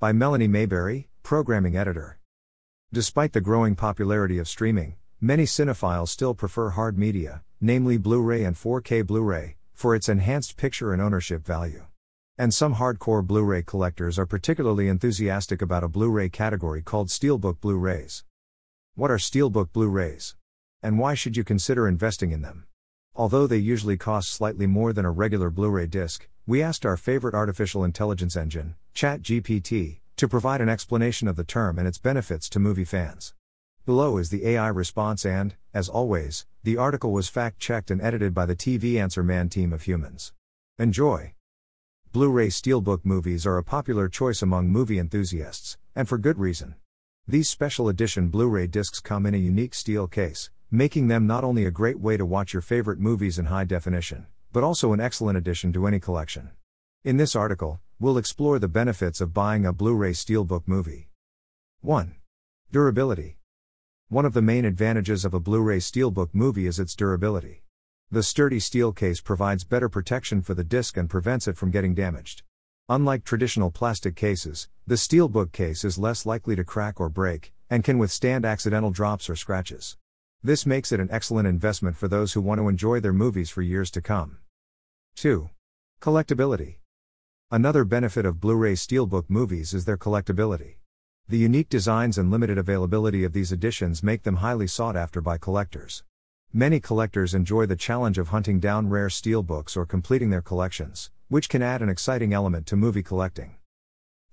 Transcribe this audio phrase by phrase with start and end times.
[0.00, 2.20] By Melanie Mayberry, Programming Editor.
[2.92, 8.44] Despite the growing popularity of streaming, many cinephiles still prefer hard media, namely Blu ray
[8.44, 11.86] and 4K Blu ray, for its enhanced picture and ownership value.
[12.38, 17.08] And some hardcore Blu ray collectors are particularly enthusiastic about a Blu ray category called
[17.08, 18.22] Steelbook Blu rays.
[18.94, 20.36] What are Steelbook Blu rays?
[20.80, 22.67] And why should you consider investing in them?
[23.18, 26.96] Although they usually cost slightly more than a regular Blu ray disc, we asked our
[26.96, 32.48] favorite artificial intelligence engine, ChatGPT, to provide an explanation of the term and its benefits
[32.50, 33.34] to movie fans.
[33.84, 38.34] Below is the AI response, and, as always, the article was fact checked and edited
[38.34, 40.32] by the TV Answer Man team of humans.
[40.78, 41.34] Enjoy!
[42.12, 46.76] Blu ray Steelbook movies are a popular choice among movie enthusiasts, and for good reason.
[47.26, 51.44] These special edition Blu ray discs come in a unique steel case, making them not
[51.44, 55.00] only a great way to watch your favorite movies in high definition, but also an
[55.00, 56.50] excellent addition to any collection.
[57.04, 61.08] In this article, we'll explore the benefits of buying a Blu ray Steelbook movie.
[61.80, 62.16] 1.
[62.70, 63.38] Durability.
[64.10, 67.62] One of the main advantages of a Blu ray Steelbook movie is its durability.
[68.10, 71.94] The sturdy steel case provides better protection for the disc and prevents it from getting
[71.94, 72.42] damaged.
[72.90, 77.84] Unlike traditional plastic cases, the Steelbook case is less likely to crack or break, and
[77.84, 79.96] can withstand accidental drops or scratches.
[80.42, 83.60] This makes it an excellent investment for those who want to enjoy their movies for
[83.60, 84.38] years to come.
[85.16, 85.50] 2.
[86.00, 86.76] Collectability.
[87.50, 90.76] Another benefit of Blu ray Steelbook movies is their collectability.
[91.26, 95.38] The unique designs and limited availability of these editions make them highly sought after by
[95.38, 96.04] collectors.
[96.52, 101.48] Many collectors enjoy the challenge of hunting down rare steelbooks or completing their collections, which
[101.48, 103.56] can add an exciting element to movie collecting.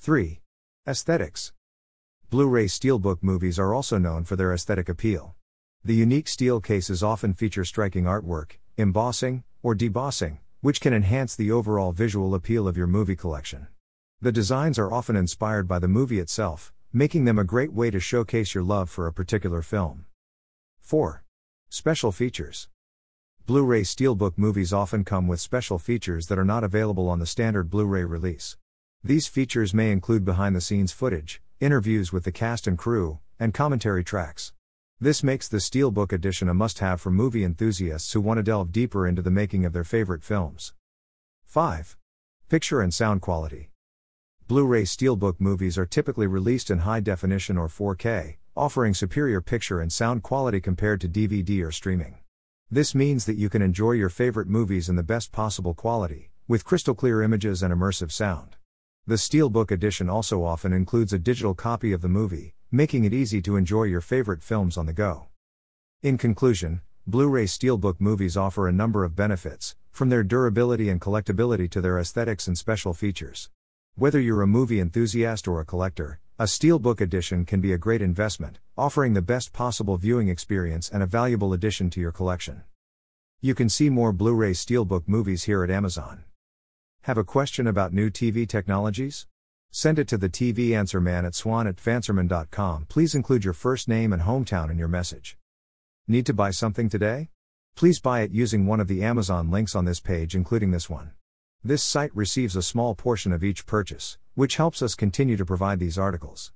[0.00, 0.42] 3.
[0.86, 1.54] Aesthetics.
[2.28, 5.34] Blu ray steelbook movies are also known for their aesthetic appeal.
[5.86, 11.50] The unique steel cases often feature striking artwork, embossing, or debossing, which can enhance the
[11.50, 13.66] overall visual appeal of your movie collection.
[14.18, 18.00] The designs are often inspired by the movie itself, making them a great way to
[18.00, 20.06] showcase your love for a particular film.
[20.80, 21.22] 4.
[21.68, 22.70] Special features.
[23.44, 27.26] Blu ray Steelbook movies often come with special features that are not available on the
[27.26, 28.56] standard Blu ray release.
[29.02, 33.52] These features may include behind the scenes footage, interviews with the cast and crew, and
[33.52, 34.53] commentary tracks.
[35.04, 38.72] This makes the Steelbook edition a must have for movie enthusiasts who want to delve
[38.72, 40.72] deeper into the making of their favorite films.
[41.44, 41.98] 5.
[42.48, 43.68] Picture and sound quality.
[44.48, 49.78] Blu ray Steelbook movies are typically released in high definition or 4K, offering superior picture
[49.78, 52.16] and sound quality compared to DVD or streaming.
[52.70, 56.64] This means that you can enjoy your favorite movies in the best possible quality, with
[56.64, 58.56] crystal clear images and immersive sound.
[59.06, 63.40] The Steelbook edition also often includes a digital copy of the movie, making it easy
[63.40, 65.28] to enjoy your favorite films on the go.
[66.02, 71.00] In conclusion, Blu ray Steelbook movies offer a number of benefits, from their durability and
[71.00, 73.48] collectability to their aesthetics and special features.
[73.94, 78.02] Whether you're a movie enthusiast or a collector, a Steelbook edition can be a great
[78.02, 82.64] investment, offering the best possible viewing experience and a valuable addition to your collection.
[83.40, 86.24] You can see more Blu ray Steelbook movies here at Amazon.
[87.02, 89.28] Have a question about new TV technologies?
[89.76, 92.86] Send it to the TV Answer Man at swann at tvanswerman.com.
[92.88, 95.36] Please include your first name and hometown in your message.
[96.06, 97.30] Need to buy something today?
[97.74, 101.10] Please buy it using one of the Amazon links on this page, including this one.
[101.64, 105.80] This site receives a small portion of each purchase, which helps us continue to provide
[105.80, 106.52] these articles.